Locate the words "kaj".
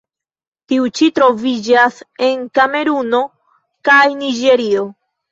3.91-3.99